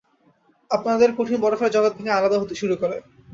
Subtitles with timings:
[0.71, 2.97] আমাদের কঠিন বরফের জগৎ ভেঙে আলাদা হতে শুরু করে।